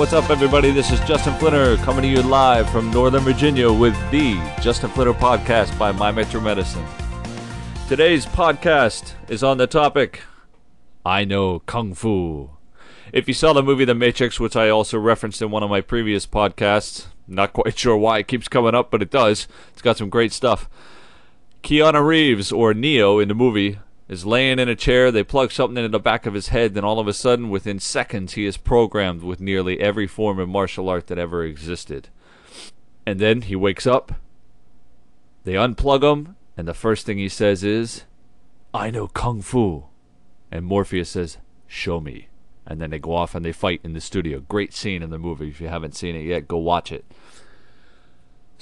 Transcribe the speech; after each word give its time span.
What's 0.00 0.14
up, 0.14 0.30
everybody? 0.30 0.70
This 0.70 0.90
is 0.90 0.98
Justin 1.00 1.34
Flinner 1.34 1.76
coming 1.84 2.00
to 2.04 2.08
you 2.08 2.22
live 2.22 2.70
from 2.70 2.90
Northern 2.90 3.22
Virginia 3.22 3.70
with 3.70 3.94
the 4.10 4.32
Justin 4.62 4.88
Flinner 4.88 5.12
podcast 5.12 5.78
by 5.78 5.92
My 5.92 6.10
Mentor 6.10 6.40
Medicine. 6.40 6.86
Today's 7.86 8.24
podcast 8.24 9.12
is 9.28 9.42
on 9.42 9.58
the 9.58 9.66
topic 9.66 10.22
I 11.04 11.26
know 11.26 11.58
Kung 11.58 11.92
Fu. 11.92 12.48
If 13.12 13.28
you 13.28 13.34
saw 13.34 13.52
the 13.52 13.62
movie 13.62 13.84
The 13.84 13.94
Matrix, 13.94 14.40
which 14.40 14.56
I 14.56 14.70
also 14.70 14.98
referenced 14.98 15.42
in 15.42 15.50
one 15.50 15.62
of 15.62 15.68
my 15.68 15.82
previous 15.82 16.26
podcasts, 16.26 17.08
not 17.28 17.52
quite 17.52 17.78
sure 17.78 17.98
why 17.98 18.20
it 18.20 18.26
keeps 18.26 18.48
coming 18.48 18.74
up, 18.74 18.90
but 18.90 19.02
it 19.02 19.10
does. 19.10 19.48
It's 19.74 19.82
got 19.82 19.98
some 19.98 20.08
great 20.08 20.32
stuff. 20.32 20.66
Keanu 21.62 22.02
Reeves, 22.06 22.50
or 22.50 22.72
Neo 22.72 23.18
in 23.18 23.28
the 23.28 23.34
movie, 23.34 23.78
is 24.10 24.26
laying 24.26 24.58
in 24.58 24.68
a 24.68 24.74
chair. 24.74 25.12
They 25.12 25.22
plug 25.22 25.52
something 25.52 25.82
in 25.82 25.92
the 25.92 26.00
back 26.00 26.26
of 26.26 26.34
his 26.34 26.48
head, 26.48 26.74
then 26.74 26.84
all 26.84 26.98
of 26.98 27.06
a 27.06 27.12
sudden, 27.12 27.48
within 27.48 27.78
seconds, 27.78 28.32
he 28.32 28.44
is 28.44 28.56
programmed 28.56 29.22
with 29.22 29.40
nearly 29.40 29.78
every 29.78 30.08
form 30.08 30.40
of 30.40 30.48
martial 30.48 30.88
art 30.88 31.06
that 31.06 31.16
ever 31.16 31.44
existed. 31.44 32.08
And 33.06 33.20
then 33.20 33.42
he 33.42 33.54
wakes 33.54 33.86
up. 33.86 34.12
They 35.44 35.52
unplug 35.52 36.02
him, 36.02 36.34
and 36.56 36.66
the 36.66 36.74
first 36.74 37.06
thing 37.06 37.18
he 37.18 37.28
says 37.28 37.62
is, 37.62 38.02
I 38.74 38.90
know 38.90 39.06
Kung 39.06 39.42
Fu. 39.42 39.84
And 40.50 40.66
Morpheus 40.66 41.10
says, 41.10 41.38
Show 41.68 42.00
me. 42.00 42.26
And 42.66 42.80
then 42.80 42.90
they 42.90 42.98
go 42.98 43.14
off 43.14 43.36
and 43.36 43.44
they 43.44 43.52
fight 43.52 43.80
in 43.84 43.92
the 43.92 44.00
studio. 44.00 44.40
Great 44.40 44.74
scene 44.74 45.04
in 45.04 45.10
the 45.10 45.18
movie. 45.18 45.48
If 45.48 45.60
you 45.60 45.68
haven't 45.68 45.94
seen 45.94 46.16
it 46.16 46.24
yet, 46.24 46.48
go 46.48 46.58
watch 46.58 46.90
it. 46.90 47.04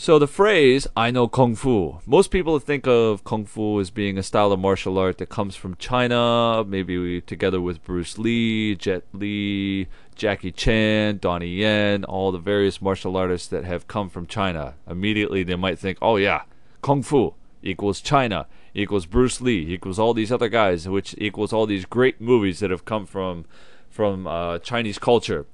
So 0.01 0.17
the 0.21 0.29
phrase 0.29 0.87
"I 0.97 1.11
know 1.11 1.27
kung 1.27 1.57
fu," 1.57 1.99
most 2.07 2.31
people 2.31 2.61
think 2.61 2.87
of 2.87 3.25
kung 3.25 3.45
fu 3.45 3.81
as 3.81 3.91
being 3.91 4.17
a 4.17 4.23
style 4.23 4.53
of 4.53 4.61
martial 4.61 4.97
art 4.97 5.19
that 5.19 5.29
comes 5.29 5.57
from 5.57 5.75
China, 5.75 6.65
maybe 6.65 7.21
together 7.21 7.61
with 7.61 7.83
Bruce 7.83 8.17
Lee, 8.17 8.77
Jet 8.77 9.03
Li, 9.13 9.89
Jackie 10.15 10.53
Chan, 10.53 11.19
Donnie 11.19 11.49
Yen, 11.49 12.05
all 12.05 12.31
the 12.31 12.39
various 12.39 12.81
martial 12.81 13.17
artists 13.17 13.49
that 13.49 13.65
have 13.65 13.89
come 13.89 14.09
from 14.09 14.29
China. 14.29 14.77
Immediately 14.89 15.43
they 15.43 15.57
might 15.57 15.81
think, 15.81 15.99
"Oh 16.01 16.15
yeah, 16.15 16.43
kung 16.81 17.03
fu 17.03 17.35
equals 17.61 18.01
China." 18.01 18.47
Equals 18.75 19.05
Bruce 19.05 19.41
Lee, 19.41 19.75
equals 19.75 19.99
all 19.99 20.15
these 20.15 20.31
other 20.31 20.49
guys, 20.49 20.89
which 20.89 21.17
equals 21.19 21.53
all 21.53 21.67
these 21.67 21.85
great 21.85 22.21
movies 22.21 22.61
that 22.61 22.71
have 22.71 22.85
come 22.85 23.05
from 23.05 23.47
from 23.91 24.29
uh, 24.29 24.61
Chinese 24.61 25.01
culture. 25.01 25.45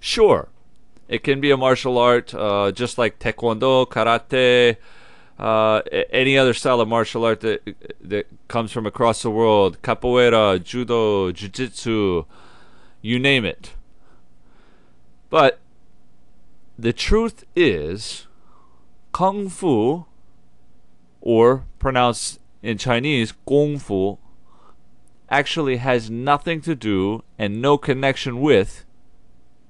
Sure, 0.00 0.48
it 1.08 1.22
can 1.22 1.40
be 1.40 1.50
a 1.50 1.56
martial 1.56 1.98
art, 1.98 2.34
uh, 2.34 2.72
just 2.72 2.98
like 2.98 3.18
taekwondo, 3.18 3.86
karate, 3.86 4.76
uh, 5.38 5.82
any 6.10 6.36
other 6.36 6.54
style 6.54 6.80
of 6.80 6.88
martial 6.88 7.24
art 7.24 7.40
that 7.40 7.62
that 8.00 8.26
comes 8.48 8.72
from 8.72 8.86
across 8.86 9.22
the 9.22 9.30
world, 9.30 9.80
capoeira, 9.82 10.62
judo, 10.62 11.30
jiu-jitsu, 11.30 12.24
you 13.02 13.18
name 13.18 13.44
it. 13.44 13.72
But 15.28 15.60
the 16.78 16.92
truth 16.92 17.44
is, 17.54 18.26
kung 19.12 19.48
fu, 19.48 20.06
or 21.20 21.64
pronounced 21.78 22.40
in 22.62 22.78
Chinese, 22.78 23.32
gong 23.46 23.78
fu, 23.78 24.18
actually 25.28 25.76
has 25.76 26.08
nothing 26.10 26.60
to 26.62 26.74
do 26.74 27.22
and 27.38 27.60
no 27.60 27.76
connection 27.76 28.40
with 28.40 28.84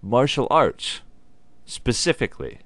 martial 0.02 0.46
arts 0.50 1.00
specifically. 1.66 2.60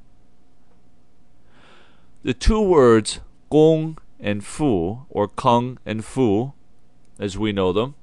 The 2.22 2.34
two 2.34 2.60
words 2.60 3.20
gong 3.50 3.98
and 4.20 4.44
fu, 4.44 5.06
or 5.08 5.26
kung 5.26 5.78
and 5.84 6.04
fu, 6.04 6.52
as 7.18 7.36
we 7.36 7.52
know 7.52 7.72
them. 7.72 7.94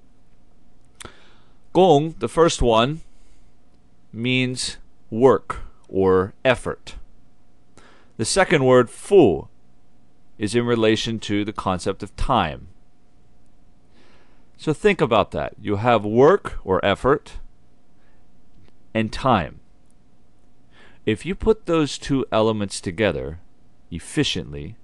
Gong, 1.72 2.16
the 2.18 2.28
first 2.28 2.62
one, 2.62 3.02
means 4.12 4.78
work 5.12 5.62
or 5.88 6.34
effort. 6.44 6.96
The 8.18 8.26
second 8.26 8.66
word, 8.66 8.90
fu, 8.90 9.48
is 10.40 10.56
in 10.56 10.66
relation 10.66 11.20
to 11.20 11.46
the 11.46 11.54
concept 11.54 12.02
of 12.02 12.16
time. 12.16 12.68
So 14.58 14.74
think 14.74 15.02
about 15.02 15.32
that. 15.32 15.54
You 15.62 15.76
have 15.76 16.04
work 16.04 16.58
or 16.64 16.84
effort 16.84 17.34
and 18.94 19.14
time. 19.14 19.60
If 21.08 21.26
you 21.26 21.36
put 21.36 21.68
those 21.68 21.98
two 21.98 22.26
elements 22.34 22.82
together 22.82 23.40
efficiently 23.90 24.76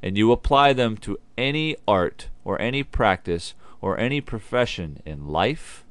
and 0.00 0.16
you 0.16 0.30
apply 0.30 0.74
them 0.74 0.96
to 0.98 1.18
any 1.36 1.74
art 1.88 2.28
or 2.44 2.60
any 2.60 2.84
practice 2.84 3.54
or 3.80 3.98
any 3.98 4.20
profession 4.20 5.02
in 5.04 5.26
life, 5.26 5.84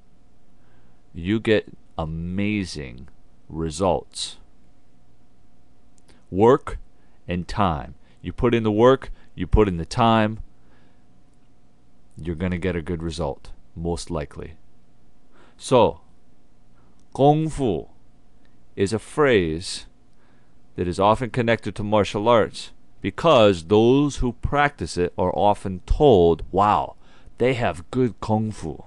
you 1.13 1.41
get 1.41 1.75
amazing 1.97 3.09
results. 3.49 4.37
Work 6.31 6.77
and 7.27 7.49
time. 7.49 7.95
You 8.21 8.31
put 8.31 8.55
in 8.55 8.63
the 8.63 8.71
work, 8.71 9.11
you 9.35 9.45
put 9.45 9.67
in 9.67 9.75
the 9.75 9.85
time, 9.85 10.39
you're 12.15 12.33
going 12.33 12.53
to 12.53 12.57
get 12.57 12.77
a 12.77 12.81
good 12.81 13.03
result, 13.03 13.51
most 13.75 14.09
likely. 14.09 14.53
So, 15.57 15.99
Kung 17.13 17.49
Fu 17.49 17.89
is 18.79 18.93
a 18.93 18.97
phrase 18.97 19.87
that 20.77 20.87
is 20.87 21.01
often 21.01 21.29
connected 21.29 21.75
to 21.75 21.83
martial 21.83 22.29
arts 22.29 22.71
because 23.01 23.65
those 23.65 24.17
who 24.17 24.31
practice 24.31 24.95
it 24.95 25.11
are 25.17 25.35
often 25.35 25.81
told, 25.85 26.45
wow, 26.49 26.95
they 27.39 27.55
have 27.55 27.91
good 27.91 28.17
kung 28.21 28.51
fu. 28.51 28.85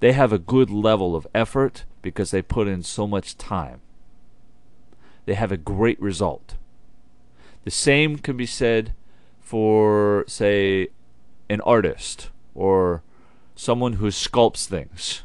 They 0.00 0.10
have 0.14 0.32
a 0.32 0.38
good 0.38 0.68
level 0.68 1.14
of 1.14 1.28
effort 1.32 1.84
because 2.02 2.32
they 2.32 2.42
put 2.42 2.66
in 2.66 2.82
so 2.82 3.06
much 3.06 3.38
time. 3.38 3.82
They 5.26 5.34
have 5.34 5.52
a 5.52 5.56
great 5.56 6.00
result. 6.02 6.56
The 7.62 7.70
same 7.70 8.18
can 8.18 8.36
be 8.36 8.46
said 8.46 8.94
for, 9.38 10.24
say, 10.26 10.88
an 11.48 11.60
artist 11.60 12.30
or 12.56 13.04
someone 13.54 13.94
who 13.94 14.08
sculpts 14.08 14.66
things. 14.66 15.22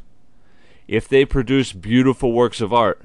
If 0.86 1.08
they 1.08 1.24
produce 1.24 1.72
beautiful 1.72 2.32
works 2.32 2.60
of 2.60 2.72
art, 2.72 3.02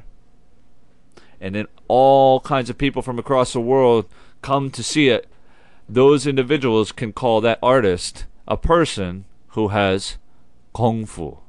and 1.42 1.56
then 1.56 1.68
all 1.88 2.40
kinds 2.40 2.70
of 2.70 2.78
people 2.78 3.02
from 3.02 3.20
across 3.20 3.52
the 3.52 3.60
world 3.60 4.06
come 4.42 4.70
to 4.72 4.84
see 4.84 5.10
it, 5.10 5.28
those 5.90 6.28
individuals 6.28 6.92
can 6.92 7.12
call 7.12 7.42
that 7.42 7.60
artist 7.62 8.26
a 8.48 8.56
person 8.56 9.26
who 9.50 9.70
has 9.70 10.18
kung 10.74 11.06
fu. 11.06 11.40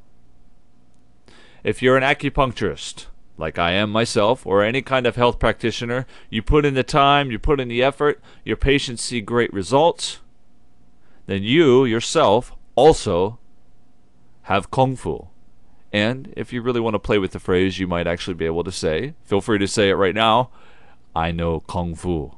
If 1.62 1.82
you're 1.82 1.96
an 1.96 2.02
acupuncturist, 2.02 3.06
like 3.38 3.58
I 3.58 3.72
am 3.72 3.90
myself, 3.90 4.46
or 4.46 4.62
any 4.62 4.82
kind 4.82 5.06
of 5.06 5.16
health 5.16 5.38
practitioner, 5.38 6.06
you 6.30 6.42
put 6.42 6.64
in 6.64 6.74
the 6.74 6.82
time, 6.82 7.30
you 7.30 7.38
put 7.38 7.60
in 7.60 7.68
the 7.68 7.82
effort, 7.82 8.20
your 8.44 8.56
patients 8.56 9.02
see 9.02 9.20
great 9.20 9.52
results, 9.52 10.20
then 11.26 11.42
you 11.42 11.84
yourself 11.84 12.52
also 12.74 13.38
have 14.42 14.70
kung 14.70 14.96
fu. 14.96 15.28
And 15.92 16.32
if 16.36 16.52
you 16.52 16.62
really 16.62 16.80
want 16.80 16.94
to 16.94 16.98
play 16.98 17.18
with 17.18 17.32
the 17.32 17.38
phrase, 17.38 17.78
you 17.78 17.86
might 17.86 18.06
actually 18.06 18.34
be 18.34 18.46
able 18.46 18.64
to 18.64 18.72
say, 18.72 19.14
feel 19.24 19.42
free 19.42 19.58
to 19.58 19.68
say 19.68 19.90
it 19.90 19.94
right 19.94 20.14
now, 20.14 20.50
I 21.14 21.32
know 21.32 21.60
Kung 21.60 21.94
Fu. 21.94 22.32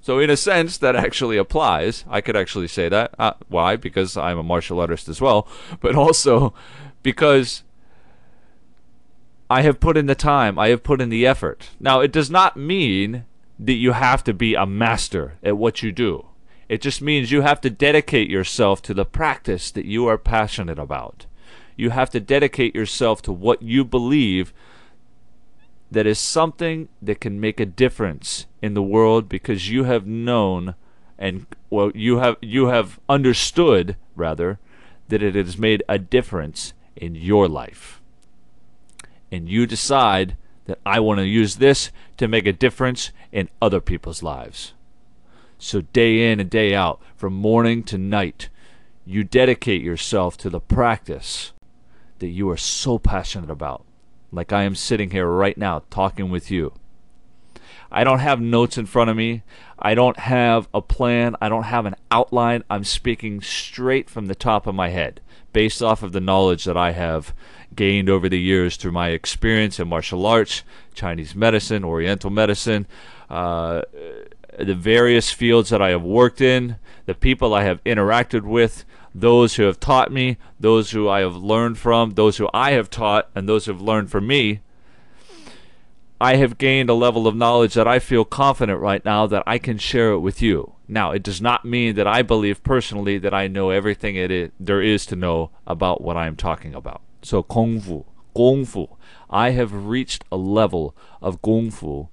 So, 0.00 0.18
in 0.18 0.28
a 0.28 0.36
sense, 0.36 0.76
that 0.78 0.96
actually 0.96 1.38
applies. 1.38 2.04
I 2.10 2.20
could 2.20 2.36
actually 2.36 2.68
say 2.68 2.88
that. 2.88 3.14
Uh, 3.18 3.34
why? 3.48 3.76
Because 3.76 4.16
I'm 4.16 4.38
a 4.38 4.42
martial 4.42 4.80
artist 4.80 5.08
as 5.08 5.20
well, 5.20 5.48
but 5.80 5.94
also 5.94 6.52
because 7.02 7.62
I 9.48 9.62
have 9.62 9.80
put 9.80 9.96
in 9.96 10.06
the 10.06 10.14
time, 10.14 10.58
I 10.58 10.68
have 10.68 10.82
put 10.82 11.00
in 11.00 11.10
the 11.10 11.26
effort. 11.26 11.70
Now, 11.78 12.00
it 12.00 12.12
does 12.12 12.30
not 12.30 12.56
mean 12.56 13.24
that 13.58 13.74
you 13.74 13.92
have 13.92 14.24
to 14.24 14.34
be 14.34 14.54
a 14.54 14.66
master 14.66 15.38
at 15.42 15.56
what 15.56 15.82
you 15.82 15.92
do. 15.92 16.26
It 16.68 16.80
just 16.80 17.00
means 17.00 17.30
you 17.30 17.42
have 17.42 17.60
to 17.60 17.70
dedicate 17.70 18.28
yourself 18.28 18.82
to 18.82 18.94
the 18.94 19.04
practice 19.04 19.70
that 19.70 19.84
you 19.84 20.06
are 20.06 20.18
passionate 20.18 20.78
about 20.78 21.26
you 21.76 21.90
have 21.90 22.10
to 22.10 22.20
dedicate 22.20 22.74
yourself 22.74 23.22
to 23.22 23.32
what 23.32 23.62
you 23.62 23.84
believe 23.84 24.52
that 25.90 26.06
is 26.06 26.18
something 26.18 26.88
that 27.00 27.20
can 27.20 27.40
make 27.40 27.60
a 27.60 27.66
difference 27.66 28.46
in 28.62 28.74
the 28.74 28.82
world 28.82 29.28
because 29.28 29.70
you 29.70 29.84
have 29.84 30.06
known 30.06 30.74
and 31.18 31.46
well 31.70 31.92
you 31.94 32.18
have 32.18 32.36
you 32.40 32.66
have 32.66 32.98
understood 33.08 33.96
rather 34.16 34.58
that 35.08 35.22
it 35.22 35.34
has 35.34 35.58
made 35.58 35.82
a 35.88 35.98
difference 35.98 36.72
in 36.96 37.14
your 37.14 37.48
life. 37.48 38.00
And 39.30 39.48
you 39.48 39.66
decide 39.66 40.36
that 40.66 40.78
I 40.86 41.00
want 41.00 41.18
to 41.18 41.26
use 41.26 41.56
this 41.56 41.90
to 42.16 42.28
make 42.28 42.46
a 42.46 42.52
difference 42.52 43.10
in 43.32 43.48
other 43.60 43.80
people's 43.80 44.22
lives. 44.22 44.72
So 45.58 45.82
day 45.82 46.30
in 46.30 46.40
and 46.40 46.48
day 46.48 46.74
out 46.74 47.00
from 47.16 47.34
morning 47.34 47.82
to 47.84 47.98
night 47.98 48.48
you 49.06 49.22
dedicate 49.22 49.82
yourself 49.82 50.36
to 50.38 50.50
the 50.50 50.60
practice 50.60 51.52
that 52.18 52.28
you 52.28 52.48
are 52.50 52.56
so 52.56 52.98
passionate 52.98 53.50
about, 53.50 53.84
like 54.32 54.52
I 54.52 54.62
am 54.64 54.74
sitting 54.74 55.10
here 55.10 55.26
right 55.26 55.56
now 55.56 55.82
talking 55.90 56.30
with 56.30 56.50
you. 56.50 56.72
I 57.90 58.02
don't 58.02 58.18
have 58.18 58.40
notes 58.40 58.76
in 58.76 58.86
front 58.86 59.10
of 59.10 59.16
me. 59.16 59.42
I 59.78 59.94
don't 59.94 60.18
have 60.18 60.68
a 60.74 60.82
plan. 60.82 61.36
I 61.40 61.48
don't 61.48 61.64
have 61.64 61.86
an 61.86 61.94
outline. 62.10 62.64
I'm 62.68 62.82
speaking 62.82 63.40
straight 63.40 64.10
from 64.10 64.26
the 64.26 64.34
top 64.34 64.66
of 64.66 64.74
my 64.74 64.88
head 64.88 65.20
based 65.52 65.80
off 65.80 66.02
of 66.02 66.12
the 66.12 66.20
knowledge 66.20 66.64
that 66.64 66.76
I 66.76 66.90
have 66.92 67.32
gained 67.74 68.10
over 68.10 68.28
the 68.28 68.40
years 68.40 68.76
through 68.76 68.92
my 68.92 69.10
experience 69.10 69.78
in 69.78 69.88
martial 69.88 70.26
arts, 70.26 70.62
Chinese 70.94 71.34
medicine, 71.34 71.84
Oriental 71.84 72.30
medicine, 72.30 72.86
uh, 73.30 73.82
the 74.58 74.74
various 74.74 75.30
fields 75.30 75.70
that 75.70 75.82
I 75.82 75.90
have 75.90 76.02
worked 76.02 76.40
in, 76.40 76.76
the 77.06 77.14
people 77.14 77.54
I 77.54 77.64
have 77.64 77.82
interacted 77.84 78.42
with, 78.42 78.84
those 79.14 79.54
who 79.54 79.62
have 79.64 79.78
taught 79.78 80.10
me, 80.12 80.38
those 80.58 80.90
who 80.90 81.08
I 81.08 81.20
have 81.20 81.36
learned 81.36 81.78
from, 81.78 82.10
those 82.10 82.38
who 82.38 82.48
I 82.52 82.72
have 82.72 82.90
taught, 82.90 83.30
and 83.34 83.48
those 83.48 83.66
who 83.66 83.72
have 83.72 83.80
learned 83.80 84.10
from 84.10 84.26
me. 84.26 84.60
I 86.20 86.36
have 86.36 86.58
gained 86.58 86.88
a 86.88 86.94
level 86.94 87.26
of 87.26 87.36
knowledge 87.36 87.74
that 87.74 87.86
I 87.86 87.98
feel 87.98 88.24
confident 88.24 88.80
right 88.80 89.04
now 89.04 89.26
that 89.26 89.42
I 89.46 89.58
can 89.58 89.78
share 89.78 90.10
it 90.12 90.20
with 90.20 90.40
you. 90.40 90.72
Now, 90.88 91.12
it 91.12 91.22
does 91.22 91.40
not 91.40 91.64
mean 91.64 91.94
that 91.96 92.06
I 92.06 92.22
believe 92.22 92.62
personally 92.62 93.18
that 93.18 93.34
I 93.34 93.46
know 93.46 93.70
everything 93.70 94.16
it 94.16 94.30
is, 94.30 94.50
there 94.58 94.82
is 94.82 95.06
to 95.06 95.16
know 95.16 95.50
about 95.66 96.00
what 96.00 96.16
I 96.16 96.26
am 96.26 96.36
talking 96.36 96.74
about. 96.74 97.02
So, 97.22 97.42
Kung 97.42 97.80
Fu, 97.80 98.04
kung 98.34 98.64
Fu. 98.64 98.88
I 99.30 99.50
have 99.50 99.86
reached 99.86 100.24
a 100.30 100.36
level 100.36 100.94
of 101.22 101.40
kung 101.42 101.70
Fu 101.70 102.08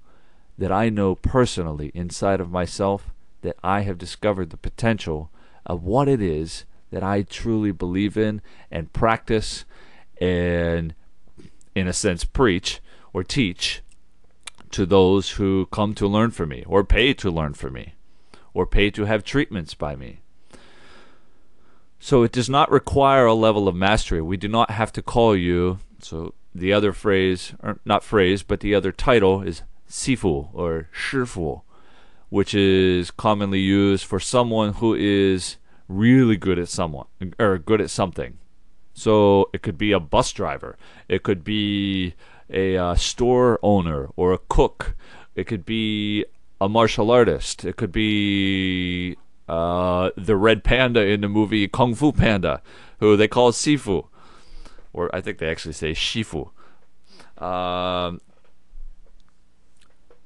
that 0.57 0.71
I 0.71 0.89
know 0.89 1.15
personally 1.15 1.91
inside 1.93 2.39
of 2.39 2.51
myself 2.51 3.11
that 3.41 3.57
I 3.63 3.81
have 3.81 3.97
discovered 3.97 4.49
the 4.49 4.57
potential 4.57 5.31
of 5.65 5.83
what 5.83 6.07
it 6.07 6.21
is 6.21 6.65
that 6.91 7.03
I 7.03 7.23
truly 7.23 7.71
believe 7.71 8.17
in 8.17 8.41
and 8.69 8.93
practice 8.93 9.65
and, 10.19 10.93
in 11.73 11.87
a 11.87 11.93
sense, 11.93 12.23
preach 12.23 12.79
or 13.13 13.23
teach 13.23 13.81
to 14.71 14.85
those 14.85 15.31
who 15.31 15.65
come 15.71 15.93
to 15.95 16.07
learn 16.07 16.31
from 16.31 16.49
me 16.49 16.63
or 16.67 16.83
pay 16.83 17.13
to 17.13 17.31
learn 17.31 17.53
from 17.53 17.73
me 17.73 17.95
or 18.53 18.65
pay 18.65 18.89
to 18.91 19.05
have 19.05 19.23
treatments 19.23 19.73
by 19.73 19.95
me. 19.95 20.19
So 21.99 22.23
it 22.23 22.31
does 22.31 22.49
not 22.49 22.71
require 22.71 23.25
a 23.25 23.33
level 23.33 23.67
of 23.67 23.75
mastery. 23.75 24.21
We 24.21 24.37
do 24.37 24.47
not 24.47 24.71
have 24.71 24.91
to 24.93 25.01
call 25.01 25.35
you. 25.35 25.79
So 25.99 26.33
the 26.53 26.73
other 26.73 26.93
phrase, 26.93 27.53
or 27.61 27.79
not 27.85 28.03
phrase, 28.03 28.43
but 28.43 28.59
the 28.59 28.75
other 28.75 28.91
title 28.91 29.41
is 29.41 29.61
sifu 29.89 30.49
or 30.53 30.89
shifu, 30.93 31.61
which 32.29 32.53
is 32.53 33.11
commonly 33.11 33.59
used 33.59 34.05
for 34.05 34.19
someone 34.19 34.73
who 34.73 34.95
is 34.95 35.57
really 35.97 36.37
good 36.37 36.59
at 36.59 36.69
someone 36.69 37.07
or 37.39 37.57
good 37.57 37.81
at 37.81 37.89
something. 37.89 38.37
So 38.93 39.49
it 39.53 39.61
could 39.61 39.77
be 39.77 39.91
a 39.91 39.99
bus 39.99 40.31
driver, 40.31 40.77
it 41.07 41.23
could 41.23 41.43
be 41.43 42.15
a 42.49 42.77
uh, 42.77 42.95
store 42.95 43.59
owner 43.63 44.09
or 44.15 44.33
a 44.33 44.37
cook, 44.49 44.95
it 45.35 45.45
could 45.45 45.65
be 45.65 46.25
a 46.59 46.67
martial 46.67 47.09
artist, 47.09 47.63
it 47.63 47.77
could 47.77 47.91
be 47.91 49.17
uh, 49.47 50.11
the 50.17 50.35
red 50.35 50.63
panda 50.63 51.01
in 51.01 51.21
the 51.21 51.29
movie 51.29 51.67
Kung 51.67 51.95
Fu 51.95 52.11
Panda, 52.11 52.61
who 52.99 53.17
they 53.17 53.27
call 53.27 53.51
Sifu, 53.51 54.07
or 54.93 55.13
I 55.15 55.21
think 55.21 55.37
they 55.37 55.49
actually 55.49 55.73
say 55.73 55.93
Shifu. 55.93 56.49
Um, 57.41 58.21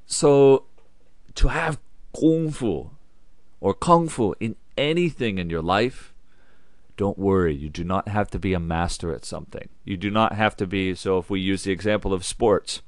so 0.06 0.66
to 1.36 1.48
have 1.48 1.80
Kung 2.20 2.52
Fu 2.52 2.90
or 3.62 3.74
Kung 3.74 4.08
Fu 4.08 4.36
in 4.40 4.56
anything 4.78 5.38
in 5.38 5.50
your 5.50 5.62
life, 5.62 6.14
don't 6.98 7.18
worry. 7.18 7.54
You 7.54 7.70
do 7.70 7.84
not 7.84 8.08
have 8.08 8.30
to 8.32 8.40
be 8.40 8.54
a 8.54 8.60
master 8.60 9.14
at 9.14 9.26
something. 9.26 9.70
You 9.84 9.98
do 9.98 10.10
not 10.10 10.34
have 10.34 10.56
to 10.58 10.68
be. 10.68 10.96
So, 10.96 11.18
if 11.18 11.30
we 11.30 11.40
use 11.40 11.64
the 11.64 11.72
example 11.72 12.14
of 12.14 12.26
sports, 12.26 12.82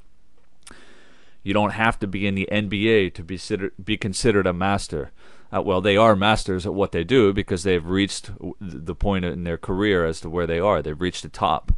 you 1.44 1.54
don't 1.54 1.72
have 1.72 2.00
to 2.00 2.08
be 2.08 2.28
in 2.28 2.36
the 2.36 2.48
NBA 2.52 3.14
to 3.16 3.24
be 3.24 3.36
considered, 3.36 3.74
be 3.84 3.98
considered 3.98 4.48
a 4.48 4.54
master. 4.54 5.12
Uh, 5.56 5.62
well, 5.62 5.80
they 5.80 5.96
are 5.96 6.16
masters 6.16 6.66
at 6.66 6.74
what 6.74 6.92
they 6.92 7.04
do 7.04 7.32
because 7.32 7.64
they've 7.64 7.86
reached 7.86 8.32
the 8.60 8.96
point 8.96 9.24
in 9.24 9.44
their 9.46 9.58
career 9.58 10.06
as 10.06 10.20
to 10.22 10.30
where 10.30 10.48
they 10.48 10.60
are. 10.60 10.82
They've 10.82 11.00
reached 11.00 11.24
the 11.24 11.30
top. 11.30 11.72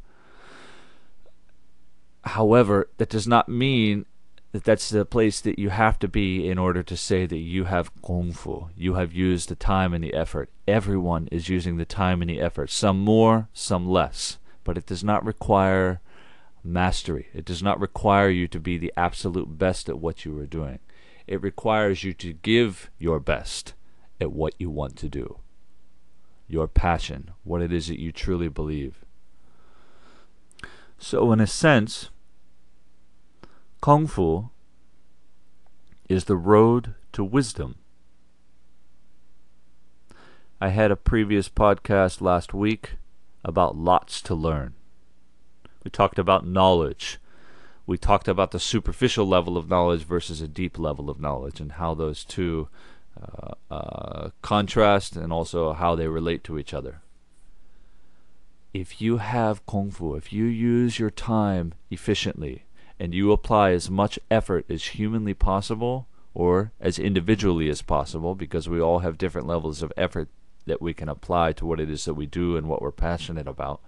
However, 2.23 2.89
that 2.97 3.09
does 3.09 3.27
not 3.27 3.47
mean 3.47 4.05
that 4.51 4.63
that's 4.63 4.89
the 4.89 5.05
place 5.05 5.41
that 5.41 5.59
you 5.59 5.69
have 5.69 5.99
to 5.99 6.07
be 6.07 6.47
in 6.49 6.57
order 6.57 6.81
to 6.81 6.97
say 6.97 7.25
that 7.25 7.37
you 7.37 7.65
have 7.65 7.91
kung 8.01 8.31
fu. 8.31 8.69
You 8.75 8.95
have 8.95 9.13
used 9.13 9.49
the 9.49 9.55
time 9.55 9.93
and 9.93 10.03
the 10.03 10.13
effort. 10.13 10.49
Everyone 10.67 11.27
is 11.31 11.49
using 11.49 11.77
the 11.77 11.85
time 11.85 12.21
and 12.21 12.29
the 12.29 12.41
effort. 12.41 12.71
Some 12.71 12.99
more, 12.99 13.47
some 13.53 13.87
less. 13.87 14.37
But 14.63 14.77
it 14.77 14.87
does 14.87 15.03
not 15.03 15.23
require 15.23 16.01
mastery. 16.63 17.27
It 17.33 17.45
does 17.45 17.61
not 17.61 17.79
require 17.79 18.29
you 18.29 18.47
to 18.47 18.59
be 18.59 18.77
the 18.77 18.93
absolute 18.97 19.57
best 19.57 19.87
at 19.87 19.99
what 19.99 20.25
you 20.25 20.37
are 20.39 20.47
doing. 20.47 20.79
It 21.27 21.41
requires 21.43 22.03
you 22.03 22.13
to 22.13 22.33
give 22.33 22.89
your 22.97 23.19
best 23.19 23.73
at 24.19 24.31
what 24.31 24.55
you 24.57 24.71
want 24.71 24.95
to 24.97 25.09
do. 25.09 25.39
Your 26.47 26.67
passion, 26.67 27.31
what 27.43 27.61
it 27.61 27.71
is 27.71 27.87
that 27.87 27.99
you 27.99 28.11
truly 28.11 28.49
believe. 28.49 29.05
So, 30.97 31.31
in 31.31 31.39
a 31.39 31.47
sense, 31.47 32.09
Kung 33.81 34.07
Fu 34.07 34.49
is 36.09 36.25
the 36.25 36.35
road 36.35 36.95
to 37.13 37.23
wisdom. 37.23 37.75
I 40.59 40.69
had 40.69 40.91
a 40.91 40.97
previous 40.97 41.47
podcast 41.47 42.19
last 42.19 42.53
week 42.53 42.97
about 43.45 43.77
lots 43.77 44.21
to 44.23 44.35
learn. 44.35 44.73
We 45.85 45.91
talked 45.91 46.19
about 46.19 46.45
knowledge. 46.45 47.19
We 47.85 47.97
talked 47.97 48.27
about 48.27 48.51
the 48.51 48.59
superficial 48.59 49.25
level 49.25 49.55
of 49.55 49.69
knowledge 49.69 50.03
versus 50.03 50.41
a 50.41 50.47
deep 50.49 50.77
level 50.77 51.09
of 51.09 51.21
knowledge 51.21 51.61
and 51.61 51.73
how 51.73 51.93
those 51.93 52.25
two 52.25 52.67
uh, 53.19 53.53
uh, 53.71 54.29
contrast 54.41 55.15
and 55.15 55.31
also 55.31 55.71
how 55.71 55.95
they 55.95 56.09
relate 56.09 56.43
to 56.43 56.59
each 56.59 56.73
other. 56.73 57.01
If 58.73 59.01
you 59.01 59.17
have 59.17 59.65
Kung 59.65 59.89
Fu, 59.89 60.15
if 60.15 60.33
you 60.33 60.43
use 60.43 60.99
your 60.99 61.09
time 61.09 61.73
efficiently, 61.89 62.65
and 62.99 63.13
you 63.13 63.31
apply 63.31 63.71
as 63.71 63.89
much 63.89 64.19
effort 64.29 64.65
as 64.69 64.87
humanly 64.87 65.33
possible 65.33 66.07
or 66.33 66.71
as 66.79 66.99
individually 66.99 67.69
as 67.69 67.81
possible 67.81 68.35
because 68.35 68.67
we 68.67 68.79
all 68.79 68.99
have 68.99 69.17
different 69.17 69.47
levels 69.47 69.81
of 69.81 69.93
effort 69.95 70.27
that 70.65 70.81
we 70.81 70.93
can 70.93 71.09
apply 71.09 71.53
to 71.53 71.65
what 71.65 71.79
it 71.79 71.89
is 71.89 72.05
that 72.05 72.13
we 72.13 72.25
do 72.25 72.57
and 72.57 72.67
what 72.67 72.81
we're 72.81 72.91
passionate 72.91 73.47
about. 73.47 73.81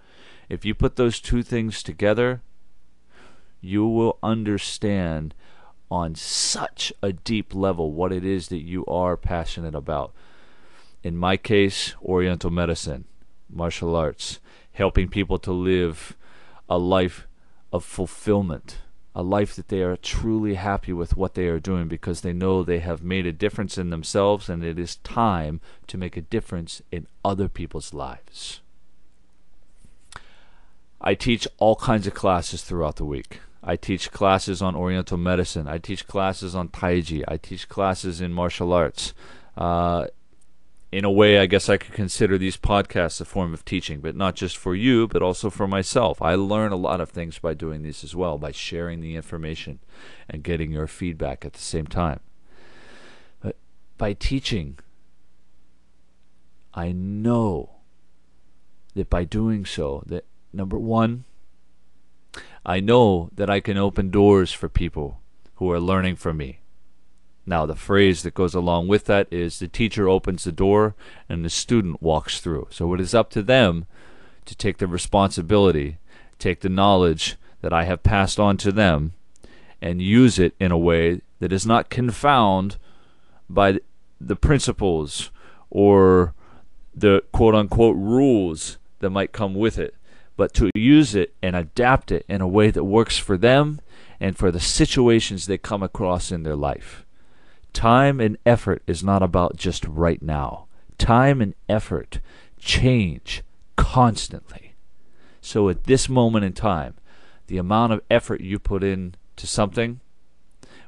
If 0.48 0.64
you 0.64 0.74
put 0.74 0.96
those 0.96 1.20
two 1.20 1.42
things 1.42 1.82
together, 1.82 2.42
you 3.60 3.86
will 3.86 4.18
understand 4.22 5.34
on 5.90 6.14
such 6.14 6.92
a 7.02 7.12
deep 7.12 7.54
level 7.54 7.92
what 7.92 8.12
it 8.12 8.24
is 8.24 8.48
that 8.48 8.62
you 8.62 8.84
are 8.86 9.16
passionate 9.16 9.74
about. 9.74 10.12
In 11.02 11.16
my 11.16 11.36
case, 11.36 11.94
Oriental 12.02 12.50
medicine, 12.50 13.04
martial 13.50 13.94
arts, 13.94 14.40
helping 14.72 15.08
people 15.08 15.38
to 15.38 15.52
live 15.52 16.16
a 16.68 16.78
life 16.78 17.26
of 17.72 17.84
fulfillment 17.84 18.78
a 19.14 19.22
life 19.22 19.54
that 19.56 19.68
they 19.68 19.82
are 19.82 19.96
truly 19.96 20.54
happy 20.54 20.92
with 20.92 21.16
what 21.16 21.34
they 21.34 21.46
are 21.46 21.60
doing 21.60 21.86
because 21.86 22.22
they 22.22 22.32
know 22.32 22.62
they 22.62 22.78
have 22.78 23.02
made 23.02 23.26
a 23.26 23.32
difference 23.32 23.76
in 23.76 23.90
themselves 23.90 24.48
and 24.48 24.64
it 24.64 24.78
is 24.78 24.96
time 24.96 25.60
to 25.86 25.98
make 25.98 26.16
a 26.16 26.22
difference 26.22 26.80
in 26.90 27.06
other 27.24 27.48
people's 27.48 27.92
lives. 27.92 28.60
I 31.00 31.14
teach 31.14 31.46
all 31.58 31.76
kinds 31.76 32.06
of 32.06 32.14
classes 32.14 32.62
throughout 32.62 32.96
the 32.96 33.04
week. 33.04 33.40
I 33.62 33.76
teach 33.76 34.10
classes 34.10 34.62
on 34.62 34.74
Oriental 34.74 35.18
medicine. 35.18 35.68
I 35.68 35.78
teach 35.78 36.06
classes 36.06 36.54
on 36.54 36.68
Taiji. 36.68 37.22
I 37.28 37.36
teach 37.36 37.68
classes 37.68 38.20
in 38.20 38.32
martial 38.32 38.72
arts. 38.72 39.12
Uh, 39.56 40.06
in 40.92 41.06
a 41.06 41.10
way, 41.10 41.38
I 41.38 41.46
guess 41.46 41.70
I 41.70 41.78
could 41.78 41.94
consider 41.94 42.36
these 42.36 42.58
podcasts 42.58 43.18
a 43.18 43.24
form 43.24 43.54
of 43.54 43.64
teaching, 43.64 44.00
but 44.00 44.14
not 44.14 44.36
just 44.36 44.58
for 44.58 44.74
you, 44.74 45.08
but 45.08 45.22
also 45.22 45.48
for 45.48 45.66
myself. 45.66 46.20
I 46.20 46.34
learn 46.34 46.70
a 46.70 46.76
lot 46.76 47.00
of 47.00 47.08
things 47.08 47.38
by 47.38 47.54
doing 47.54 47.82
these 47.82 48.04
as 48.04 48.14
well, 48.14 48.36
by 48.36 48.52
sharing 48.52 49.00
the 49.00 49.16
information 49.16 49.78
and 50.28 50.42
getting 50.42 50.70
your 50.70 50.86
feedback 50.86 51.46
at 51.46 51.54
the 51.54 51.62
same 51.62 51.86
time. 51.86 52.20
But 53.40 53.56
by 53.96 54.12
teaching, 54.12 54.78
I 56.74 56.92
know 56.92 57.70
that 58.94 59.08
by 59.08 59.24
doing 59.24 59.64
so, 59.64 60.02
that 60.06 60.26
number 60.52 60.78
one, 60.78 61.24
I 62.66 62.80
know 62.80 63.30
that 63.34 63.48
I 63.48 63.60
can 63.60 63.78
open 63.78 64.10
doors 64.10 64.52
for 64.52 64.68
people 64.68 65.20
who 65.54 65.70
are 65.70 65.80
learning 65.80 66.16
from 66.16 66.36
me 66.36 66.61
now, 67.44 67.66
the 67.66 67.74
phrase 67.74 68.22
that 68.22 68.34
goes 68.34 68.54
along 68.54 68.88
with 68.88 69.06
that 69.06 69.26
is 69.32 69.58
the 69.58 69.66
teacher 69.66 70.08
opens 70.08 70.44
the 70.44 70.52
door 70.52 70.94
and 71.28 71.44
the 71.44 71.50
student 71.50 72.00
walks 72.00 72.40
through. 72.40 72.68
So 72.70 72.94
it 72.94 73.00
is 73.00 73.14
up 73.14 73.30
to 73.30 73.42
them 73.42 73.86
to 74.44 74.54
take 74.54 74.78
the 74.78 74.86
responsibility, 74.86 75.98
take 76.38 76.60
the 76.60 76.68
knowledge 76.68 77.36
that 77.60 77.72
I 77.72 77.84
have 77.84 78.02
passed 78.02 78.38
on 78.38 78.56
to 78.58 78.70
them, 78.70 79.14
and 79.80 80.00
use 80.00 80.38
it 80.38 80.54
in 80.60 80.70
a 80.70 80.78
way 80.78 81.20
that 81.40 81.52
is 81.52 81.66
not 81.66 81.90
confound 81.90 82.76
by 83.50 83.80
the 84.20 84.36
principles 84.36 85.30
or 85.68 86.34
the 86.94 87.24
quote 87.32 87.56
unquote 87.56 87.96
rules 87.96 88.78
that 89.00 89.10
might 89.10 89.32
come 89.32 89.54
with 89.54 89.78
it, 89.78 89.96
but 90.36 90.54
to 90.54 90.70
use 90.76 91.16
it 91.16 91.34
and 91.42 91.56
adapt 91.56 92.12
it 92.12 92.24
in 92.28 92.40
a 92.40 92.46
way 92.46 92.70
that 92.70 92.84
works 92.84 93.18
for 93.18 93.36
them 93.36 93.80
and 94.20 94.36
for 94.38 94.52
the 94.52 94.60
situations 94.60 95.46
they 95.46 95.58
come 95.58 95.82
across 95.82 96.30
in 96.30 96.44
their 96.44 96.54
life. 96.54 97.04
Time 97.72 98.20
and 98.20 98.36
effort 98.44 98.82
is 98.86 99.02
not 99.02 99.22
about 99.22 99.56
just 99.56 99.84
right 99.86 100.22
now. 100.22 100.66
Time 100.98 101.40
and 101.40 101.54
effort 101.68 102.20
change 102.58 103.42
constantly. 103.76 104.74
So 105.40 105.68
at 105.68 105.84
this 105.84 106.08
moment 106.08 106.44
in 106.44 106.52
time, 106.52 106.94
the 107.46 107.58
amount 107.58 107.92
of 107.92 108.02
effort 108.10 108.40
you 108.40 108.58
put 108.58 108.84
in 108.84 109.14
to 109.36 109.46
something 109.46 110.00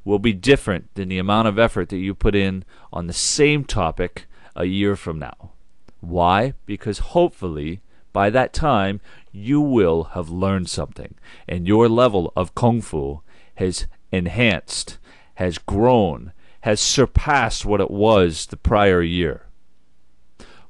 will 0.05 0.19
be 0.19 0.33
different 0.33 0.95
than 0.95 1.09
the 1.09 1.19
amount 1.19 1.49
of 1.49 1.59
effort 1.59 1.89
that 1.89 1.99
you 1.99 2.15
put 2.15 2.35
in 2.35 2.65
on 2.93 3.07
the 3.07 3.13
same 3.13 3.65
topic 3.65 4.27
a 4.55 4.67
year 4.67 4.95
from 4.95 5.19
now. 5.19 5.53
Why? 6.01 6.55
Because 6.67 6.99
hopefully 6.99 7.81
by 8.13 8.31
that 8.31 8.53
time 8.53 9.01
you 9.33 9.61
will 9.61 10.05
have 10.15 10.31
learned 10.31 10.69
something 10.69 11.15
and 11.49 11.67
your 11.67 11.89
level 11.89 12.33
of 12.37 12.55
kung 12.55 12.81
fu 12.81 13.23
has 13.57 13.87
enhanced, 14.13 14.99
has 15.37 15.59
grown, 15.59 16.33
has 16.65 16.81
surpassed 16.81 17.67
what 17.67 17.81
it 17.81 17.91
was 17.91 18.47
the 18.47 18.57
prior 18.57 19.03
year. 19.03 19.43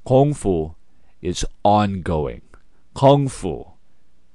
Kung 0.04 0.34
fu 0.34 0.74
is 1.22 1.46
ongoing. 1.62 2.42
Kung 2.94 3.28
fu, 3.28 3.66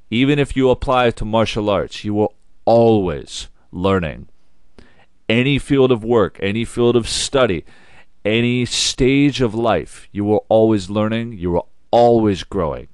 even 0.09 0.39
if 0.39 0.55
you 0.55 0.69
apply 0.69 1.07
it 1.07 1.17
to 1.17 1.25
martial 1.25 1.69
arts, 1.69 2.05
you 2.05 2.21
are 2.21 2.29
always 2.63 3.49
learning 3.73 4.29
any 5.27 5.59
field 5.59 5.91
of 5.91 6.01
work, 6.01 6.39
any 6.41 6.63
field 6.63 6.95
of 6.95 7.09
study, 7.09 7.65
any 8.23 8.65
stage 8.65 9.41
of 9.41 9.53
life, 9.53 10.07
you 10.13 10.31
are 10.33 10.41
always 10.47 10.89
learning, 10.89 11.33
you 11.33 11.57
are 11.57 11.65
always 11.91 12.43
growing. 12.43 12.87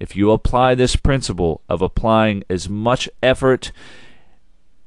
If 0.00 0.16
you 0.16 0.32
apply 0.32 0.74
this 0.74 0.96
principle 0.96 1.62
of 1.68 1.80
applying 1.80 2.42
as 2.50 2.68
much 2.68 3.08
effort 3.22 3.70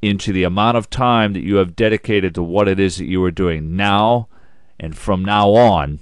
into 0.03 0.33
the 0.33 0.43
amount 0.43 0.77
of 0.77 0.89
time 0.89 1.33
that 1.33 1.43
you 1.43 1.55
have 1.55 1.75
dedicated 1.75 2.35
to 2.35 2.43
what 2.43 2.67
it 2.67 2.79
is 2.79 2.97
that 2.97 3.05
you 3.05 3.23
are 3.23 3.31
doing 3.31 3.75
now 3.75 4.27
and 4.79 4.97
from 4.97 5.23
now 5.23 5.51
on, 5.51 5.99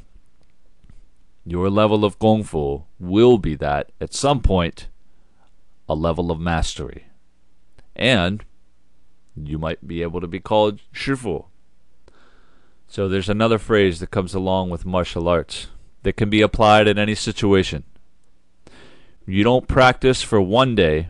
your 1.46 1.70
level 1.70 2.04
of 2.04 2.18
Kung 2.18 2.44
Fu 2.44 2.84
will 3.00 3.38
be 3.38 3.56
that 3.56 3.92
at 4.00 4.14
some 4.14 4.42
point 4.42 4.88
a 5.88 5.96
level 5.96 6.32
of 6.32 6.40
mastery. 6.40 7.06
And 7.96 8.44
you 9.36 9.58
might 9.58 9.88
be 9.88 10.02
able 10.02 10.22
to 10.22 10.28
be 10.28 10.40
called 10.40 10.80
Shifu. 10.94 11.46
So 12.88 13.08
there's 13.08 13.30
another 13.30 13.58
phrase 13.58 14.00
that 14.00 14.12
comes 14.12 14.34
along 14.34 14.70
with 14.70 14.86
martial 14.86 15.28
arts 15.28 15.68
that 16.04 16.18
can 16.18 16.30
be 16.30 16.42
applied 16.42 16.88
in 16.88 16.98
any 16.98 17.16
situation. 17.16 17.84
You 19.26 19.44
don't 19.44 19.68
practice 19.68 20.22
for 20.22 20.42
one 20.42 20.76
day, 20.76 21.10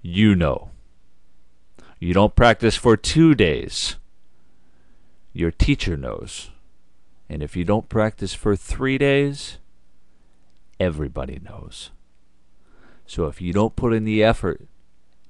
you 0.00 0.34
know. 0.34 0.71
You 2.02 2.12
don't 2.12 2.34
practice 2.34 2.74
for 2.74 2.96
two 2.96 3.32
days, 3.36 3.94
your 5.32 5.52
teacher 5.52 5.96
knows. 5.96 6.50
And 7.28 7.44
if 7.44 7.54
you 7.54 7.64
don't 7.64 7.88
practice 7.88 8.34
for 8.34 8.56
three 8.56 8.98
days, 8.98 9.58
everybody 10.80 11.38
knows. 11.40 11.92
So 13.06 13.26
if 13.26 13.40
you 13.40 13.52
don't 13.52 13.76
put 13.76 13.92
in 13.92 14.04
the 14.04 14.20
effort 14.20 14.66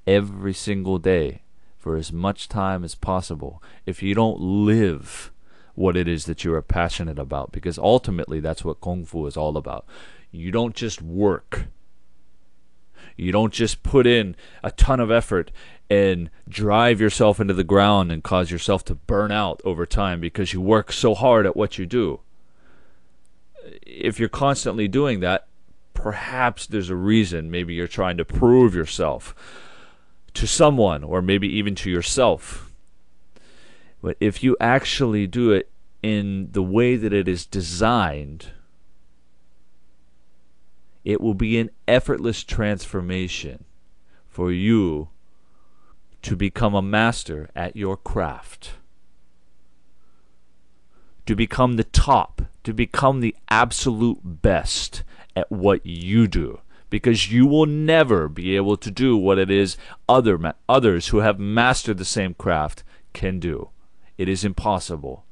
every 0.06 0.54
single 0.54 0.96
day 0.96 1.42
for 1.76 1.94
as 1.94 2.10
much 2.10 2.48
time 2.48 2.84
as 2.84 2.94
possible 2.94 3.62
if 3.84 4.02
you 4.02 4.14
don't 4.14 4.40
live 4.40 5.30
what 5.74 5.94
it 5.94 6.08
is 6.08 6.24
that 6.24 6.42
you 6.42 6.54
are 6.54 6.62
passionate 6.62 7.18
about 7.18 7.52
because 7.52 7.76
ultimately 7.76 8.40
that's 8.40 8.64
what 8.64 8.80
kung 8.80 9.04
fu 9.04 9.26
is 9.26 9.36
all 9.36 9.58
about 9.58 9.84
you 10.30 10.50
don't 10.50 10.74
just 10.74 11.02
work 11.02 11.66
you 13.16 13.32
don't 13.32 13.52
just 13.52 13.82
put 13.82 14.06
in 14.06 14.36
a 14.62 14.70
ton 14.70 15.00
of 15.00 15.10
effort 15.10 15.50
and 15.90 16.30
drive 16.48 17.00
yourself 17.00 17.40
into 17.40 17.54
the 17.54 17.64
ground 17.64 18.10
and 18.10 18.24
cause 18.24 18.50
yourself 18.50 18.84
to 18.84 18.94
burn 18.94 19.30
out 19.30 19.60
over 19.64 19.84
time 19.84 20.20
because 20.20 20.52
you 20.52 20.60
work 20.60 20.92
so 20.92 21.14
hard 21.14 21.46
at 21.46 21.56
what 21.56 21.78
you 21.78 21.86
do 21.86 22.20
if 23.82 24.18
you're 24.18 24.28
constantly 24.28 24.88
doing 24.88 25.20
that 25.20 25.46
perhaps 25.94 26.66
there's 26.66 26.90
a 26.90 26.96
reason 26.96 27.50
maybe 27.50 27.74
you're 27.74 27.86
trying 27.86 28.16
to 28.16 28.24
prove 28.24 28.74
yourself 28.74 29.34
to 30.34 30.46
someone 30.46 31.04
or 31.04 31.20
maybe 31.22 31.48
even 31.48 31.74
to 31.76 31.90
yourself. 31.90 32.72
But 34.00 34.16
if 34.18 34.42
you 34.42 34.56
actually 34.60 35.26
do 35.26 35.52
it 35.52 35.70
in 36.02 36.48
the 36.52 36.62
way 36.62 36.96
that 36.96 37.12
it 37.12 37.28
is 37.28 37.46
designed, 37.46 38.48
it 41.04 41.20
will 41.20 41.34
be 41.34 41.58
an 41.58 41.70
effortless 41.88 42.44
transformation 42.44 43.64
for 44.28 44.52
you 44.52 45.08
to 46.22 46.36
become 46.36 46.74
a 46.74 46.82
master 46.82 47.50
at 47.56 47.76
your 47.76 47.96
craft, 47.96 48.72
to 51.26 51.34
become 51.34 51.76
the 51.76 51.84
top, 51.84 52.42
to 52.64 52.72
become 52.72 53.20
the 53.20 53.34
absolute 53.48 54.20
best 54.22 55.02
at 55.34 55.50
what 55.50 55.84
you 55.84 56.28
do 56.28 56.60
because 56.92 57.32
you 57.32 57.46
will 57.46 57.64
never 57.64 58.28
be 58.28 58.54
able 58.54 58.76
to 58.76 58.90
do 58.90 59.16
what 59.16 59.38
it 59.38 59.50
is 59.50 59.78
other 60.10 60.36
ma- 60.36 60.52
others 60.68 61.08
who 61.08 61.20
have 61.20 61.40
mastered 61.40 61.96
the 61.96 62.04
same 62.04 62.34
craft 62.34 62.84
can 63.14 63.40
do. 63.40 63.70
It 64.18 64.28
is 64.28 64.44
impossible. 64.44 65.24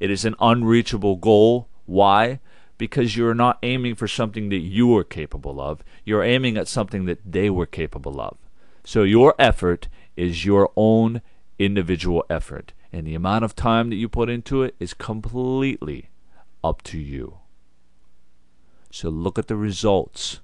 It 0.00 0.10
is 0.10 0.24
an 0.24 0.34
unreachable 0.40 1.14
goal. 1.14 1.68
Why? 1.86 2.40
Because 2.82 3.16
you're 3.16 3.32
not 3.32 3.60
aiming 3.62 3.94
for 3.94 4.08
something 4.08 4.48
that 4.48 4.56
you 4.56 4.96
are 4.96 5.04
capable 5.04 5.60
of. 5.60 5.84
You're 6.04 6.24
aiming 6.24 6.56
at 6.56 6.66
something 6.66 7.04
that 7.04 7.20
they 7.24 7.48
were 7.48 7.64
capable 7.64 8.20
of. 8.20 8.38
So 8.82 9.04
your 9.04 9.36
effort 9.38 9.86
is 10.16 10.44
your 10.44 10.72
own 10.74 11.22
individual 11.60 12.24
effort. 12.28 12.72
And 12.92 13.06
the 13.06 13.14
amount 13.14 13.44
of 13.44 13.54
time 13.54 13.88
that 13.90 13.94
you 14.02 14.08
put 14.08 14.28
into 14.28 14.64
it 14.64 14.74
is 14.80 14.94
completely 14.94 16.10
up 16.64 16.82
to 16.90 16.98
you. 16.98 17.38
So 18.90 19.10
look 19.10 19.38
at 19.38 19.46
the 19.46 19.54
results 19.54 20.40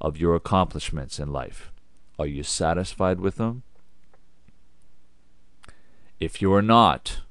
of 0.00 0.16
your 0.16 0.36
accomplishments 0.36 1.18
in 1.18 1.32
life. 1.32 1.72
Are 2.20 2.28
you 2.28 2.44
satisfied 2.44 3.18
with 3.18 3.34
them? 3.34 3.64
If 6.20 6.40
you 6.40 6.54
are 6.54 6.62
not, 6.62 7.22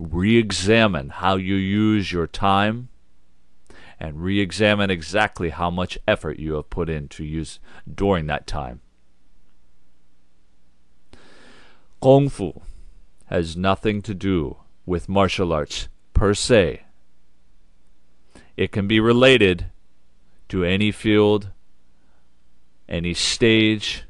re 0.00 0.38
examine 0.38 1.10
how 1.10 1.36
you 1.36 1.54
use 1.54 2.10
your 2.10 2.26
time 2.26 2.88
and 3.98 4.22
re 4.22 4.40
examine 4.40 4.90
exactly 4.90 5.50
how 5.50 5.70
much 5.70 5.98
effort 6.08 6.38
you 6.38 6.54
have 6.54 6.70
put 6.70 6.88
in 6.88 7.06
to 7.06 7.22
use 7.22 7.60
during 7.92 8.26
that 8.26 8.46
time. 8.46 8.80
Kung 12.00 12.30
Fu 12.30 12.62
has 13.26 13.58
nothing 13.58 14.00
to 14.00 14.14
do 14.14 14.56
with 14.86 15.06
martial 15.06 15.52
arts 15.52 15.88
per 16.14 16.32
se. 16.32 16.82
It 18.56 18.72
can 18.72 18.88
be 18.88 19.00
related 19.00 19.66
to 20.48 20.64
any 20.64 20.90
field, 20.90 21.50
any 22.88 23.12
stage. 23.12 24.04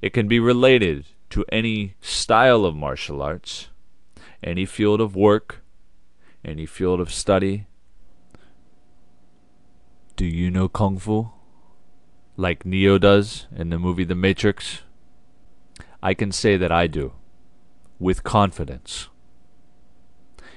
It 0.00 0.14
can 0.14 0.28
be 0.28 0.40
related 0.40 1.04
to 1.30 1.44
any 1.52 1.94
style 2.00 2.64
of 2.64 2.74
martial 2.74 3.22
arts, 3.22 3.68
any 4.42 4.66
field 4.66 5.00
of 5.00 5.14
work, 5.14 5.62
any 6.44 6.66
field 6.66 7.00
of 7.00 7.12
study. 7.12 7.66
Do 10.16 10.26
you 10.26 10.50
know 10.50 10.68
Kung 10.68 10.98
Fu? 10.98 11.30
Like 12.36 12.64
Neo 12.64 12.98
does 12.98 13.46
in 13.54 13.70
the 13.70 13.78
movie 13.78 14.04
The 14.04 14.14
Matrix? 14.14 14.82
I 16.02 16.14
can 16.14 16.32
say 16.32 16.56
that 16.56 16.72
I 16.72 16.86
do, 16.86 17.12
with 17.98 18.24
confidence. 18.24 19.08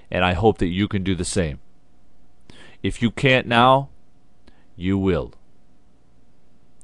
And 0.09 0.25
I 0.25 0.33
hope 0.33 0.57
that 0.57 0.67
you 0.67 0.87
can 0.87 1.03
do 1.03 1.15
the 1.15 1.25
same. 1.25 1.59
If 2.81 3.01
you 3.01 3.11
can't 3.11 3.47
now, 3.47 3.89
you 4.75 4.97
will. 4.97 5.33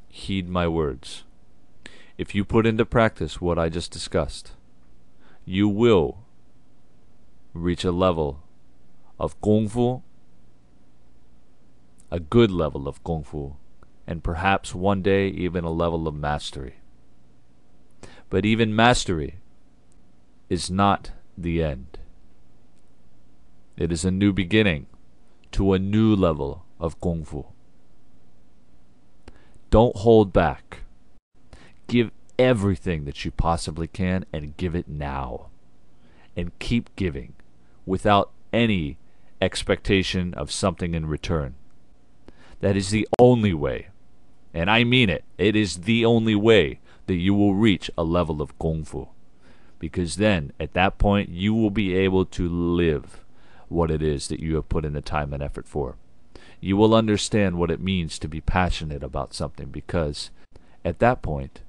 Heed 0.10 0.50
my 0.50 0.68
words. 0.68 1.24
If 2.18 2.36
you 2.36 2.46
put 2.46 2.68
into 2.68 2.86
practice 2.86 3.42
what 3.42 3.58
I 3.58 3.70
just 3.70 3.92
discussed, 3.92 4.52
you 5.46 5.68
will 5.68 6.20
reach 7.54 7.84
a 7.84 7.92
level 7.92 8.44
of 9.20 9.40
Kung 9.42 9.68
Fu, 9.68 10.02
a 12.10 12.20
good 12.20 12.52
level 12.52 12.88
of 12.88 13.04
Kung 13.04 13.24
Fu, 13.24 13.56
and 14.08 14.24
perhaps 14.24 14.74
one 14.74 15.02
day 15.02 15.28
even 15.28 15.64
a 15.64 15.72
level 15.72 16.08
of 16.08 16.16
mastery. 16.16 16.76
But 18.30 18.46
even 18.46 18.76
mastery 18.76 19.36
is 20.50 20.70
not 20.70 21.12
the 21.38 21.64
end. 21.64 22.00
It 23.78 23.92
is 23.92 24.06
a 24.06 24.12
new 24.12 24.34
beginning 24.34 24.88
to 25.54 25.74
a 25.74 25.80
new 25.80 26.16
level 26.16 26.66
of 26.80 27.00
Kung 27.02 27.24
Fu. 27.24 27.46
Don't 29.70 29.96
hold 29.98 30.34
back. 30.34 30.80
Give 31.88 32.12
everything 32.38 33.06
that 33.06 33.24
you 33.24 33.32
possibly 33.32 33.88
can 33.88 34.26
and 34.34 34.58
give 34.58 34.76
it 34.76 34.88
now. 34.88 35.48
And 36.36 36.58
keep 36.60 36.96
giving 36.96 37.34
without 37.92 38.32
any 38.54 38.98
expectation 39.42 40.34
of 40.36 40.50
something 40.50 40.96
in 40.96 41.06
return. 41.06 41.54
That 42.62 42.78
is 42.78 42.90
the 42.90 43.06
only 43.20 43.54
way, 43.54 43.90
and 44.54 44.72
I 44.72 44.86
mean 44.86 45.10
it, 45.10 45.26
it 45.38 45.58
is 45.58 45.80
the 45.80 46.06
only 46.06 46.34
way 46.34 46.80
that 47.08 47.16
you 47.16 47.34
will 47.34 47.54
reach 47.54 47.92
a 47.98 48.04
level 48.06 48.42
of 48.42 48.58
Kung 48.58 48.86
Fu. 48.86 49.10
Because 49.78 50.16
then, 50.16 50.54
at 50.58 50.72
that 50.72 51.00
point, 51.00 51.32
you 51.32 51.54
will 51.54 51.70
be 51.70 51.94
able 51.94 52.24
to 52.28 52.48
live 52.48 53.26
what 53.68 53.92
it 53.92 54.02
is 54.02 54.30
that 54.30 54.40
you 54.40 54.56
have 54.56 54.70
put 54.70 54.86
in 54.86 54.94
the 54.94 55.02
time 55.02 55.34
and 55.34 55.44
effort 55.44 55.68
for. 55.68 55.98
You 56.62 56.78
will 56.78 56.96
understand 56.96 57.58
what 57.58 57.72
it 57.72 57.82
means 57.82 58.18
to 58.20 58.30
be 58.30 58.40
passionate 58.40 59.04
about 59.04 59.34
something 59.34 59.68
because 59.68 60.32
at 60.86 61.00
that 61.00 61.22
point, 61.22 61.60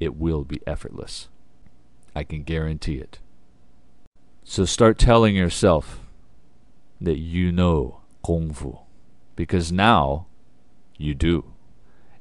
it 0.00 0.16
will 0.16 0.44
be 0.44 0.60
effortless. 0.66 1.28
I 2.14 2.24
can 2.24 2.42
guarantee 2.42 2.96
it. 2.96 3.20
So 4.50 4.64
start 4.64 4.96
telling 4.96 5.36
yourself 5.36 6.00
that 7.02 7.18
you 7.18 7.52
know 7.52 8.00
Kung 8.24 8.54
Fu 8.54 8.78
because 9.36 9.70
now 9.70 10.26
you 10.96 11.14
do. 11.14 11.52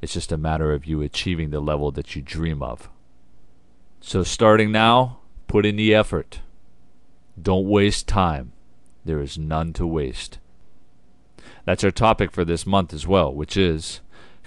It's 0.01 0.11
just 0.11 0.33
a 0.33 0.37
matter 0.37 0.73
of 0.73 0.85
you 0.85 1.01
achieving 1.01 1.51
the 1.51 1.61
level 1.61 1.89
that 1.93 2.17
you 2.17 2.21
dream 2.21 2.61
of. 2.61 2.89
So, 4.01 4.23
starting 4.23 4.73
now, 4.73 5.19
put 5.47 5.65
in 5.65 5.77
the 5.77 5.95
effort. 5.95 6.41
Don't 7.41 7.69
waste 7.69 8.09
time. 8.09 8.51
There 9.05 9.21
is 9.21 9.37
none 9.37 9.71
to 9.73 9.87
waste. 9.87 10.37
That's 11.63 11.85
our 11.85 11.91
topic 11.91 12.33
for 12.33 12.43
this 12.43 12.65
month 12.65 12.93
as 12.93 13.07
well, 13.07 13.33
which 13.33 13.55
is 13.55 14.01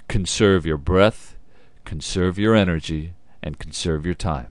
conserve 0.07 0.67
your 0.67 0.77
breath, 0.77 1.35
conserve 1.83 2.37
your 2.37 2.55
energy, 2.55 3.13
and 3.41 3.57
conserve 3.57 4.05
your 4.05 4.13
time. 4.13 4.49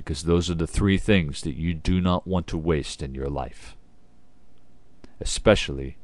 Because 0.00 0.22
those 0.22 0.48
are 0.48 0.54
the 0.54 0.66
three 0.66 0.96
things 0.96 1.42
that 1.42 1.56
you 1.56 1.74
do 1.74 2.00
not 2.00 2.26
want 2.26 2.46
to 2.46 2.56
waste 2.56 3.02
in 3.02 3.14
your 3.14 3.28
life, 3.28 3.76
especially 5.20 5.98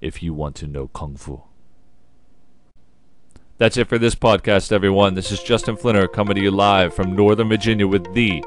if 0.00 0.22
you 0.22 0.32
want 0.32 0.56
to 0.56 0.66
know 0.66 0.88
Kung 0.88 1.14
Fu. 1.14 1.42
That's 3.58 3.76
it 3.76 3.86
for 3.86 3.98
this 3.98 4.14
podcast, 4.14 4.72
everyone. 4.72 5.12
This 5.12 5.30
is 5.30 5.42
Justin 5.42 5.76
Flinner 5.76 6.10
coming 6.10 6.36
to 6.36 6.40
you 6.40 6.50
live 6.50 6.94
from 6.94 7.14
Northern 7.14 7.50
Virginia 7.50 7.86
with 7.86 8.14
the 8.14 8.42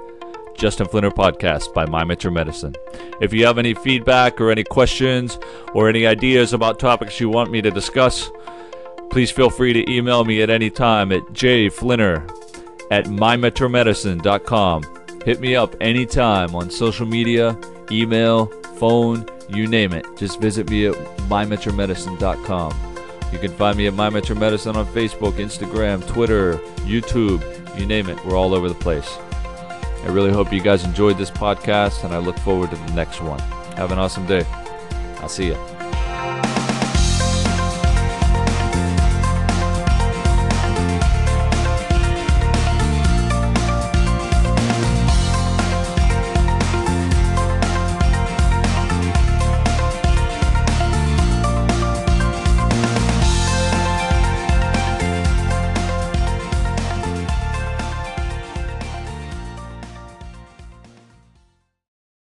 Justin 0.55 0.87
Flinner 0.87 1.11
podcast 1.11 1.75
by 1.75 1.85
My 1.85 2.03
Medicine. 2.03 2.73
If 3.21 3.33
you 3.33 3.45
have 3.45 3.59
any 3.59 3.75
feedback 3.75 4.41
or 4.41 4.49
any 4.49 4.63
questions 4.63 5.37
or 5.75 5.89
any 5.89 6.07
ideas 6.07 6.53
about 6.53 6.79
topics 6.79 7.19
you 7.19 7.29
want 7.29 7.51
me 7.51 7.61
to 7.61 7.69
discuss, 7.69 8.31
please 9.11 9.29
feel 9.29 9.51
free 9.51 9.73
to 9.73 9.91
email 9.91 10.25
me 10.25 10.41
at 10.41 10.49
any 10.49 10.71
time 10.71 11.11
at 11.11 11.21
jflinner 11.33 12.27
at 12.91 13.06
mymentormedicine.com. 13.06 14.84
Hit 15.25 15.39
me 15.39 15.56
up 15.56 15.75
anytime 15.82 16.56
on 16.56 16.70
social 16.70 17.06
media, 17.06 17.58
email, 17.91 18.46
phone, 18.77 19.25
you 19.50 19.67
name 19.67 19.94
it. 19.94 20.06
Just 20.17 20.39
visit 20.39 20.70
me 20.70 20.88
at 20.88 20.96
mymentormedicine.com. 21.29 22.88
You 23.32 23.39
can 23.39 23.51
find 23.51 23.77
me 23.77 23.88
at 23.88 23.94
My 23.94 24.10
Mentor 24.10 24.36
Medicine 24.36 24.77
on 24.77 24.86
Facebook, 24.88 25.34
Instagram, 25.34 26.06
Twitter, 26.08 26.53
YouTube, 26.86 27.44
you 27.77 27.86
name 27.86 28.10
it. 28.10 28.24
We're 28.25 28.38
all 28.38 28.53
over 28.53 28.70
the 28.70 28.75
place. 28.75 29.17
I 30.03 30.08
really 30.08 30.32
hope 30.32 30.53
you 30.53 30.62
guys 30.62 30.86
enjoyed 30.86 31.17
this 31.17 31.32
podcast, 31.32 32.06
and 32.06 32.13
I 32.13 32.20
look 32.20 32.38
forward 32.39 32.70
to 32.70 32.77
the 32.77 32.94
next 32.94 33.22
one. 33.22 33.39
Have 33.75 33.91
an 33.91 34.00
awesome 34.00 34.25
day. 34.25 34.46
I'll 35.20 35.27
see 35.27 35.48
you. 35.48 35.76